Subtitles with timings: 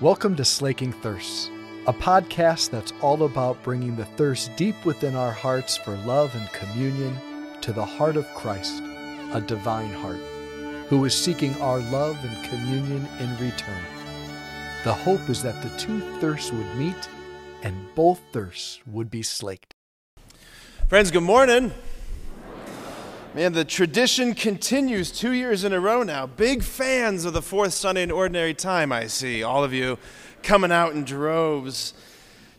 [0.00, 1.50] Welcome to Slaking Thirsts,
[1.88, 6.48] a podcast that's all about bringing the thirst deep within our hearts for love and
[6.52, 7.18] communion
[7.62, 8.80] to the heart of Christ,
[9.32, 10.20] a divine heart,
[10.86, 13.82] who is seeking our love and communion in return.
[14.84, 17.08] The hope is that the two thirsts would meet
[17.64, 19.74] and both thirsts would be slaked.
[20.86, 21.72] Friends, good morning.
[23.34, 26.26] Man, the tradition continues two years in a row now.
[26.26, 29.42] Big fans of the fourth Sunday in Ordinary Time, I see.
[29.42, 29.98] All of you
[30.42, 31.92] coming out in droves.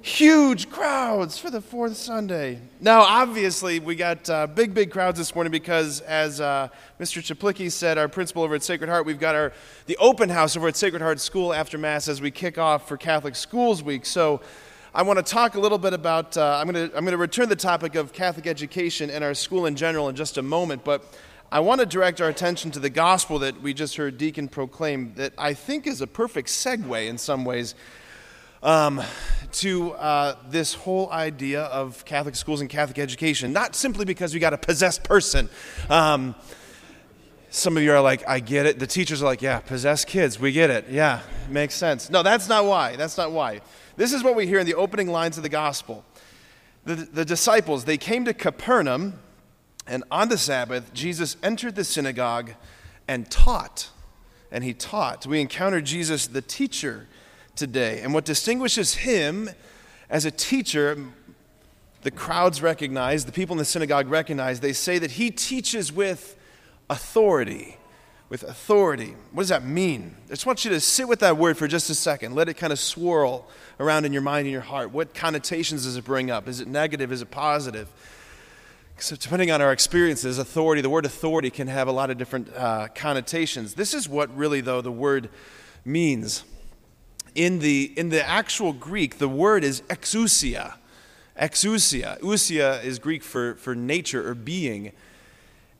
[0.02, 2.60] Huge crowds for the fourth Sunday.
[2.80, 7.20] Now, obviously, we got uh, big, big crowds this morning because, as uh, Mr.
[7.20, 9.52] Chaplicki said, our principal over at Sacred Heart, we've got our
[9.88, 12.96] the open house over at Sacred Heart School after Mass as we kick off for
[12.96, 14.06] Catholic Schools Week.
[14.06, 14.40] So,
[14.92, 17.48] I want to talk a little bit about, uh, I'm going to I'm to return
[17.48, 21.16] the topic of Catholic education and our school in general in just a moment, but
[21.52, 25.14] I want to direct our attention to the gospel that we just heard Deacon proclaim,
[25.14, 27.76] that I think is a perfect segue in some ways
[28.64, 29.00] um,
[29.52, 33.54] to uh, this whole idea of Catholic schools and Catholic education.
[33.54, 35.50] Not simply because we got a possessed person.
[35.92, 36.34] Um,
[37.50, 38.80] some of you are like, I get it.
[38.80, 40.86] The teachers are like, yeah, possess kids, we get it.
[40.90, 42.10] Yeah, makes sense.
[42.10, 42.96] No, that's not why.
[42.96, 43.62] That's not why.
[43.98, 46.06] This is what we hear in the opening lines of the gospel.
[46.86, 49.20] The, the disciples, they came to Capernaum,
[49.88, 52.52] and on the Sabbath, Jesus entered the synagogue
[53.08, 53.90] and taught.
[54.52, 55.26] And he taught.
[55.26, 57.08] We encounter Jesus, the teacher,
[57.56, 58.02] today.
[58.02, 59.50] And what distinguishes him
[60.10, 60.98] as a teacher,
[62.04, 66.36] the crowds recognize, the people in the synagogue recognize, they say that he teaches with
[66.90, 67.78] authority
[68.30, 69.16] with authority.
[69.32, 70.16] What does that mean?
[70.28, 72.36] I just want you to sit with that word for just a second.
[72.36, 73.48] Let it kind of swirl
[73.80, 74.92] around in your mind and your heart.
[74.92, 76.48] What connotations does it bring up?
[76.48, 77.12] Is it negative?
[77.12, 77.90] Is it positive?
[79.00, 82.54] So, depending on our experiences, authority, the word authority can have a lot of different
[82.56, 83.74] uh, connotations.
[83.74, 85.30] This is what really, though, the word
[85.86, 86.44] means.
[87.34, 90.74] In the, in the actual Greek, the word is exousia.
[91.40, 92.20] Exousia.
[92.20, 94.92] Ousia is Greek for, for nature or being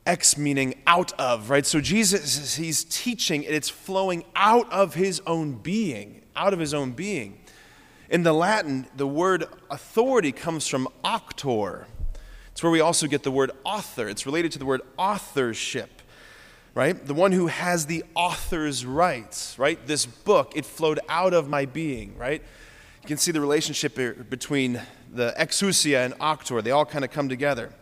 [0.06, 1.66] ex meaning out of, right?
[1.66, 6.74] So Jesus, he's teaching, and it's flowing out of his own being, out of his
[6.74, 7.38] own being.
[8.08, 11.86] In the Latin, the word authority comes from auctor.
[12.50, 14.08] It's where we also get the word author.
[14.08, 16.02] It's related to the word authorship,
[16.74, 17.06] right?
[17.06, 19.86] The one who has the author's rights, right?
[19.86, 22.42] This book, it flowed out of my being, right?
[23.02, 23.94] You can see the relationship
[24.28, 24.80] between
[25.12, 26.60] the exousia and auctor.
[26.60, 27.72] They all kind of come together.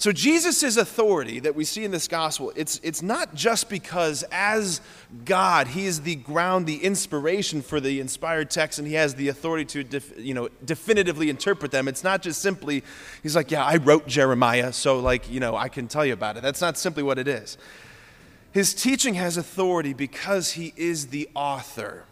[0.00, 4.80] So, Jesus' authority that we see in this gospel, it's, it's not just because as
[5.24, 9.26] God, He is the ground, the inspiration for the inspired text, and He has the
[9.26, 11.88] authority to def, you know, definitively interpret them.
[11.88, 12.84] It's not just simply,
[13.24, 16.36] He's like, yeah, I wrote Jeremiah, so, like, you know, I can tell you about
[16.36, 16.44] it.
[16.44, 17.58] That's not simply what it is.
[18.52, 22.04] His teaching has authority because He is the author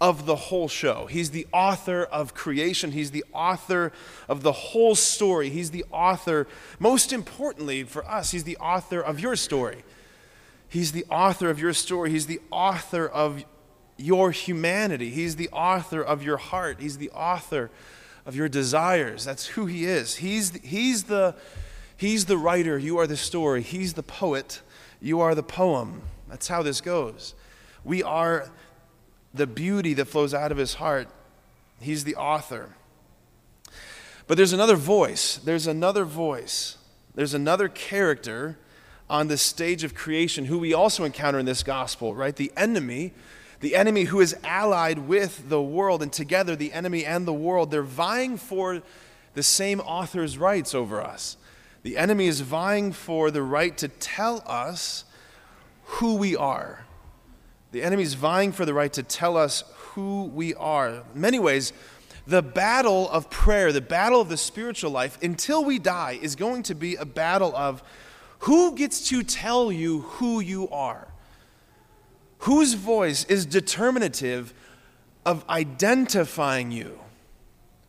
[0.00, 1.06] of the whole show.
[1.06, 3.92] He's the author of creation, he's the author
[4.28, 5.50] of the whole story.
[5.50, 6.46] He's the author,
[6.78, 9.84] most importantly for us, he's the author of your story.
[10.68, 12.10] He's the author of your story.
[12.10, 13.44] He's the author of
[13.96, 15.10] your humanity.
[15.10, 16.78] He's the author of your heart.
[16.80, 17.70] He's the author
[18.24, 19.24] of your desires.
[19.24, 20.16] That's who he is.
[20.16, 21.34] He's, he's, the,
[21.96, 22.78] he's the writer.
[22.78, 23.62] You are the story.
[23.62, 24.62] He's the poet.
[25.00, 26.02] You are the poem.
[26.28, 27.34] That's how this goes.
[27.84, 28.48] We are
[29.32, 31.08] the beauty that flows out of his heart.
[31.80, 32.70] He's the author.
[34.26, 35.36] But there's another voice.
[35.36, 36.76] There's another voice.
[37.14, 38.58] There's another character
[39.08, 42.36] on the stage of creation who we also encounter in this gospel, right?
[42.36, 43.12] The enemy,
[43.60, 47.70] the enemy who is allied with the world, and together the enemy and the world,
[47.70, 48.82] they're vying for
[49.34, 51.36] the same author's rights over us.
[51.82, 55.04] The enemy is vying for the right to tell us
[55.84, 56.84] who we are
[57.72, 60.88] the enemy is vying for the right to tell us who we are.
[60.88, 61.72] In many ways,
[62.26, 66.62] the battle of prayer, the battle of the spiritual life, until we die, is going
[66.64, 67.82] to be a battle of
[68.40, 71.08] who gets to tell you who you are?
[72.38, 74.54] Whose voice is determinative
[75.26, 76.98] of identifying you?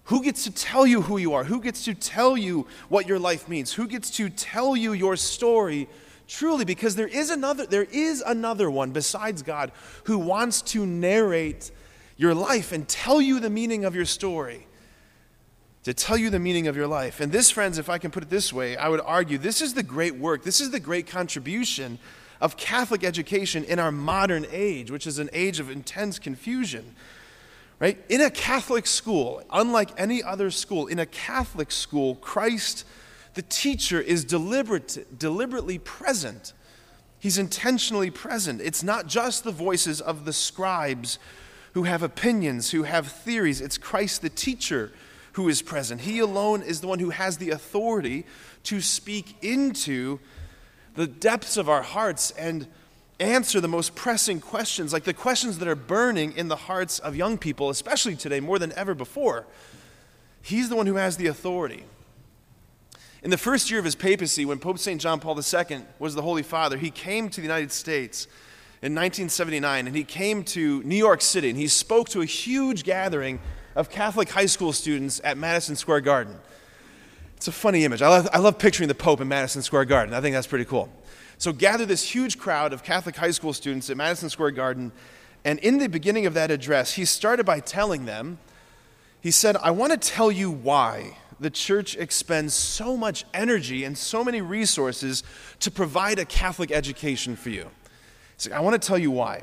[0.05, 1.45] Who gets to tell you who you are?
[1.45, 3.73] Who gets to tell you what your life means?
[3.73, 5.87] Who gets to tell you your story
[6.31, 9.69] Truly, because there is another, there is another one besides God
[10.05, 11.71] who wants to narrate
[12.15, 14.65] your life and tell you the meaning of your story.
[15.83, 17.19] To tell you the meaning of your life.
[17.19, 19.73] And this, friends, if I can put it this way, I would argue this is
[19.73, 21.99] the great work, this is the great contribution
[22.39, 26.95] of Catholic education in our modern age, which is an age of intense confusion.
[27.77, 28.01] Right?
[28.07, 32.85] In a Catholic school, unlike any other school, in a Catholic school, Christ
[33.33, 36.53] the teacher is deliberate, deliberately present.
[37.19, 38.61] He's intentionally present.
[38.61, 41.19] It's not just the voices of the scribes
[41.73, 43.61] who have opinions, who have theories.
[43.61, 44.91] It's Christ the teacher
[45.33, 46.01] who is present.
[46.01, 48.25] He alone is the one who has the authority
[48.63, 50.19] to speak into
[50.95, 52.67] the depths of our hearts and
[53.19, 57.15] answer the most pressing questions, like the questions that are burning in the hearts of
[57.15, 59.45] young people, especially today more than ever before.
[60.41, 61.85] He's the one who has the authority.
[63.23, 64.99] In the first year of his papacy, when Pope St.
[64.99, 68.25] John Paul II was the Holy Father, he came to the United States
[68.81, 72.83] in 1979 and he came to New York City and he spoke to a huge
[72.83, 73.39] gathering
[73.75, 76.35] of Catholic high school students at Madison Square Garden.
[77.37, 78.01] It's a funny image.
[78.01, 80.15] I love, I love picturing the Pope in Madison Square Garden.
[80.15, 80.89] I think that's pretty cool.
[81.37, 84.91] So, gather this huge crowd of Catholic high school students at Madison Square Garden.
[85.43, 88.39] And in the beginning of that address, he started by telling them,
[89.21, 93.97] he said, I want to tell you why the church expends so much energy and
[93.97, 95.23] so many resources
[95.59, 97.71] to provide a Catholic education for you.
[98.53, 99.41] I want to tell you why.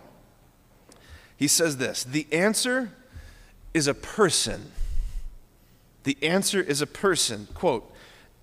[1.37, 2.93] He says this The answer
[3.75, 4.71] is a person.
[6.05, 7.49] The answer is a person.
[7.53, 7.93] Quote,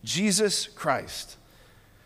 [0.03, 1.37] Jesus Christ.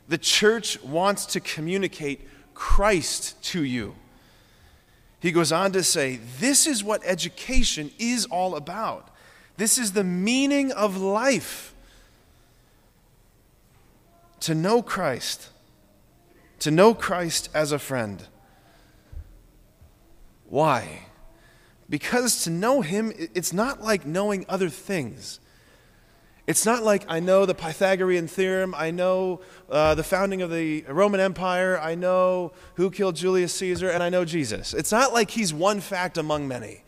[0.07, 3.95] The church wants to communicate Christ to you.
[5.19, 9.15] He goes on to say, This is what education is all about.
[9.59, 11.75] This is the meaning of life.
[14.39, 15.49] To know Christ,
[16.59, 18.25] to know Christ as a friend.
[20.47, 21.07] Why?
[21.89, 25.41] Because to know Him, it's not like knowing other things.
[26.47, 30.85] It's not like I know the Pythagorean theorem, I know uh, the founding of the
[30.87, 34.73] Roman Empire, I know who killed Julius Caesar, and I know Jesus.
[34.73, 36.83] It's not like he's one fact among many.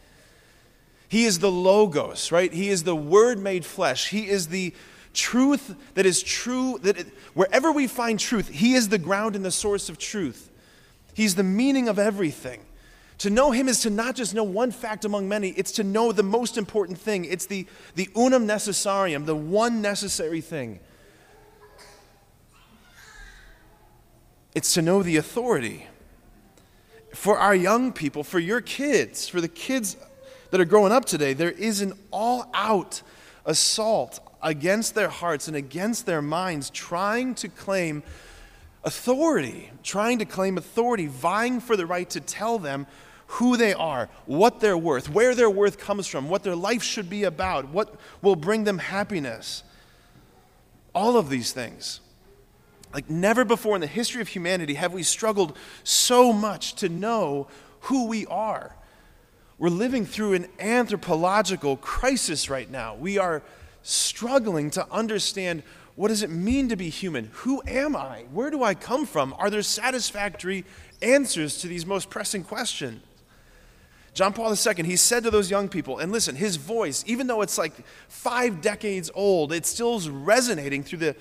[1.11, 2.53] He is the Logos, right?
[2.53, 4.07] He is the Word made flesh.
[4.07, 4.73] He is the
[5.13, 9.43] truth that is true, that it, wherever we find truth, He is the ground and
[9.43, 10.49] the source of truth.
[11.13, 12.61] He's the meaning of everything.
[13.17, 16.13] To know him is to not just know one fact among many, it's to know
[16.13, 17.25] the most important thing.
[17.25, 20.79] It's the, the unum necessarium, the one necessary thing.
[24.55, 25.87] It's to know the authority.
[27.13, 29.97] For our young people, for your kids, for the kids
[30.51, 33.01] that are growing up today, there is an all out
[33.45, 38.03] assault against their hearts and against their minds, trying to claim
[38.83, 42.88] authority, trying to claim authority, vying for the right to tell them
[43.27, 47.09] who they are, what they're worth, where their worth comes from, what their life should
[47.09, 49.63] be about, what will bring them happiness.
[50.94, 52.01] All of these things.
[52.94, 57.47] Like never before in the history of humanity have we struggled so much to know
[57.81, 58.75] who we are.
[59.61, 62.95] We're living through an anthropological crisis right now.
[62.95, 63.43] We are
[63.83, 65.61] struggling to understand
[65.93, 67.29] what does it mean to be human?
[67.31, 68.25] Who am I?
[68.31, 69.35] Where do I come from?
[69.37, 70.65] Are there satisfactory
[71.03, 73.03] answers to these most pressing questions?
[74.15, 77.43] John Paul II, he said to those young people, and listen, his voice, even though
[77.43, 77.73] it's like
[78.07, 81.15] five decades old, it still's resonating through the,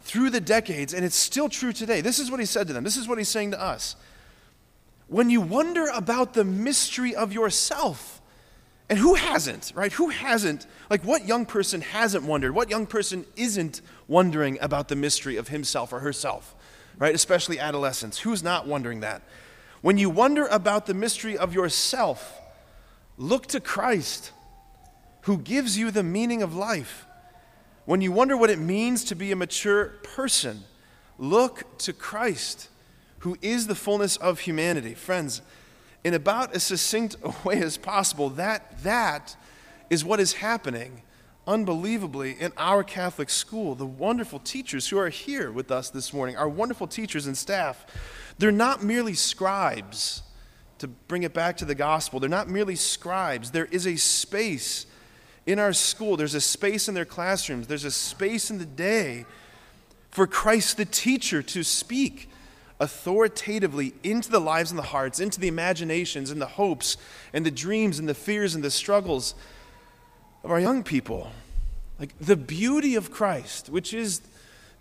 [0.00, 2.00] through the decades, and it's still true today.
[2.00, 2.82] This is what he said to them.
[2.82, 3.94] This is what he's saying to us.
[5.08, 8.20] When you wonder about the mystery of yourself,
[8.88, 9.92] and who hasn't, right?
[9.92, 10.66] Who hasn't?
[10.88, 12.54] Like, what young person hasn't wondered?
[12.54, 16.54] What young person isn't wondering about the mystery of himself or herself,
[16.98, 17.14] right?
[17.14, 18.18] Especially adolescents.
[18.18, 19.22] Who's not wondering that?
[19.82, 22.40] When you wonder about the mystery of yourself,
[23.16, 24.32] look to Christ,
[25.22, 27.06] who gives you the meaning of life.
[27.86, 30.64] When you wonder what it means to be a mature person,
[31.18, 32.68] look to Christ,
[33.26, 34.94] who is the fullness of humanity.
[34.94, 35.42] Friends,
[36.04, 39.34] in about as succinct a way as possible, that, that
[39.90, 41.02] is what is happening
[41.44, 43.74] unbelievably in our Catholic school.
[43.74, 47.84] The wonderful teachers who are here with us this morning, our wonderful teachers and staff,
[48.38, 50.22] they're not merely scribes,
[50.78, 52.20] to bring it back to the gospel.
[52.20, 53.50] They're not merely scribes.
[53.50, 54.86] There is a space
[55.46, 59.24] in our school, there's a space in their classrooms, there's a space in the day
[60.12, 62.28] for Christ the teacher to speak
[62.78, 66.96] authoritatively into the lives and the hearts, into the imaginations and the hopes
[67.32, 69.34] and the dreams and the fears and the struggles
[70.44, 71.30] of our young people.
[71.98, 74.20] Like the beauty of Christ, which is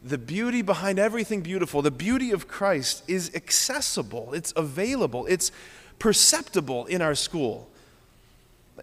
[0.03, 5.51] the beauty behind everything beautiful, the beauty of Christ is accessible, it's available, it's
[5.97, 7.69] perceptible in our school.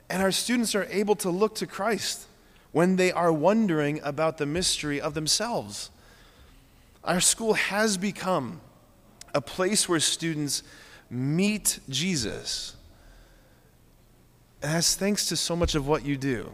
[0.09, 2.27] And our students are able to look to Christ
[2.73, 5.91] when they are wondering about the mystery of themselves.
[7.05, 8.63] Our school has become
[9.35, 10.63] a place where students
[11.11, 12.77] meet Jesus.
[14.63, 16.53] And that's thanks to so much of what you do.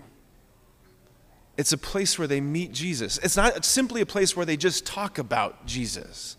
[1.56, 3.18] It's a place where they meet Jesus.
[3.18, 6.37] It's not simply a place where they just talk about Jesus,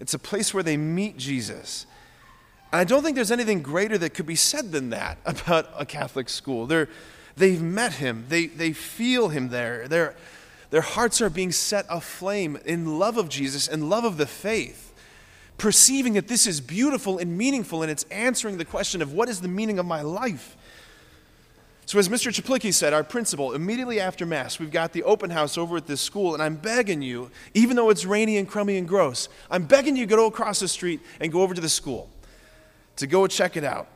[0.00, 1.86] it's a place where they meet Jesus.
[2.72, 5.86] And I don't think there's anything greater that could be said than that about a
[5.86, 6.66] Catholic school.
[6.66, 6.88] They're,
[7.36, 9.86] they've met him, they, they feel him there.
[9.88, 10.16] They're,
[10.70, 14.92] their hearts are being set aflame in love of Jesus and love of the faith,
[15.58, 19.40] perceiving that this is beautiful and meaningful, and it's answering the question of what is
[19.40, 20.56] the meaning of my life.
[21.86, 22.32] So, as Mr.
[22.32, 26.00] Chaplicki said, our principal, immediately after Mass, we've got the open house over at this
[26.00, 29.94] school, and I'm begging you, even though it's rainy and crummy and gross, I'm begging
[29.96, 32.10] you to go across the street and go over to the school
[32.96, 33.86] to go check it out.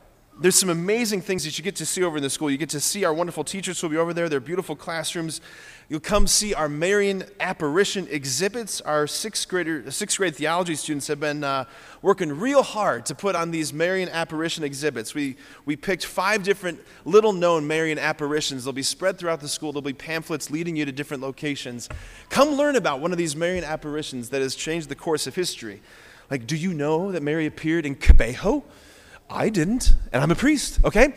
[0.41, 2.49] There's some amazing things that you get to see over in the school.
[2.49, 5.39] You get to see our wonderful teachers who will be over there, their beautiful classrooms.
[5.87, 8.81] You'll come see our Marian apparition exhibits.
[8.81, 11.65] Our sixth, grader, sixth grade theology students have been uh,
[12.01, 15.13] working real hard to put on these Marian apparition exhibits.
[15.13, 18.63] We, we picked five different little known Marian apparitions.
[18.63, 19.71] They'll be spread throughout the school.
[19.71, 21.87] There'll be pamphlets leading you to different locations.
[22.29, 25.83] Come learn about one of these Marian apparitions that has changed the course of history.
[26.31, 28.63] Like, do you know that Mary appeared in Kibeho?
[29.31, 31.13] I didn't, and I'm a priest, okay?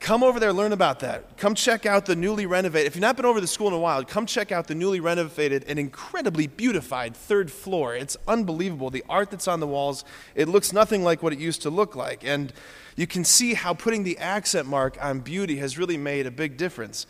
[0.00, 1.36] Come over there, learn about that.
[1.36, 2.86] Come check out the newly renovated.
[2.86, 4.98] If you've not been over the school in a while, come check out the newly
[4.98, 7.94] renovated and incredibly beautified third floor.
[7.94, 8.88] It's unbelievable.
[8.88, 11.94] The art that's on the walls, it looks nothing like what it used to look
[11.94, 12.24] like.
[12.24, 12.50] And
[12.96, 16.56] you can see how putting the accent mark on beauty has really made a big
[16.56, 17.06] difference.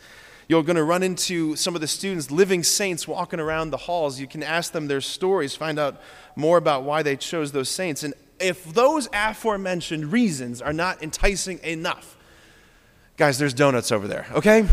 [0.49, 4.19] You're going to run into some of the students, living saints, walking around the halls.
[4.19, 6.01] You can ask them their stories, find out
[6.35, 8.03] more about why they chose those saints.
[8.03, 12.17] And if those aforementioned reasons are not enticing enough,
[13.17, 14.67] guys, there's donuts over there, okay?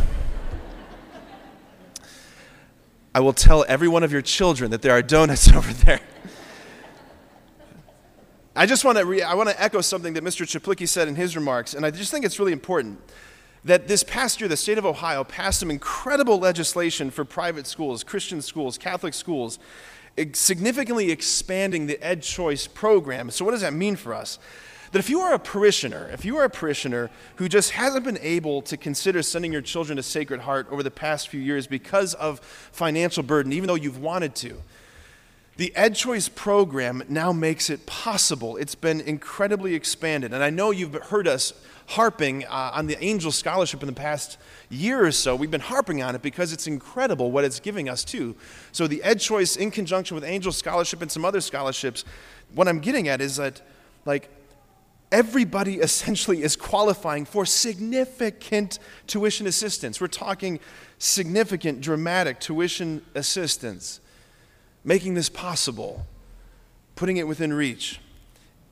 [3.14, 6.00] I will tell every one of your children that there are donuts over there.
[8.54, 10.44] I just want to re- I want to echo something that Mr.
[10.44, 13.00] Chaplicki said in his remarks, and I just think it's really important
[13.64, 18.02] that this past year the state of Ohio passed some incredible legislation for private schools,
[18.02, 19.58] Christian schools, Catholic schools
[20.32, 23.30] significantly expanding the Ed Choice program.
[23.30, 24.38] So, what does that mean for us?
[24.92, 28.18] That if you are a parishioner, if you are a parishioner who just hasn't been
[28.22, 32.14] able to consider sending your children to Sacred Heart over the past few years because
[32.14, 34.62] of financial burden, even though you've wanted to,
[35.59, 38.57] the Ed Choice program now makes it possible.
[38.57, 40.33] It's been incredibly expanded.
[40.33, 41.53] And I know you've heard us
[41.88, 44.38] harping uh, on the Angel Scholarship in the past
[44.69, 45.35] year or so.
[45.35, 48.37] We've been harping on it because it's incredible what it's giving us, too.
[48.71, 52.05] So, the Ed Choice, in conjunction with Angel Scholarship and some other scholarships,
[52.55, 53.61] what I'm getting at is that,
[54.05, 54.31] like,
[55.11, 60.00] everybody essentially is qualifying for significant tuition assistance.
[60.00, 60.61] We're talking
[60.99, 63.99] significant, dramatic tuition assistance,
[64.88, 66.04] making this possible,
[66.97, 68.00] putting it within reach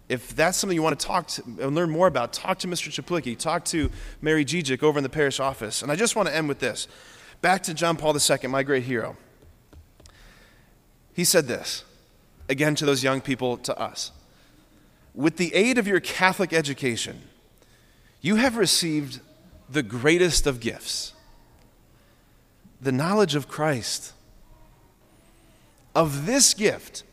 [0.09, 2.91] if that's something you want to talk to and learn more about, talk to Mr.
[2.91, 5.83] Chaplicki, talk to Mary Gijic over in the parish office.
[5.83, 6.87] And I just want to end with this.
[7.41, 9.17] Back to John Paul II, my great hero.
[11.13, 11.85] He said this,
[12.49, 14.13] again to those young people, to us.
[15.15, 17.23] With the aid of your Catholic education,
[18.21, 19.21] you have received
[19.69, 21.13] the greatest of gifts
[22.79, 24.13] the knowledge of Christ.
[25.97, 27.05] Of this gift,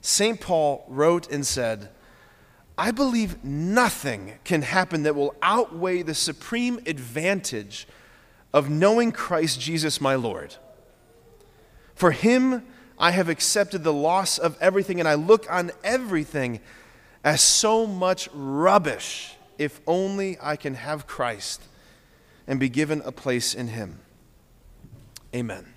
[0.00, 0.40] St.
[0.40, 1.88] Paul wrote and said,
[2.78, 7.88] I believe nothing can happen that will outweigh the supreme advantage
[8.54, 10.54] of knowing Christ Jesus my Lord.
[11.96, 12.64] For him,
[12.96, 16.60] I have accepted the loss of everything, and I look on everything
[17.24, 21.60] as so much rubbish if only I can have Christ
[22.46, 23.98] and be given a place in him.
[25.34, 25.72] Amen.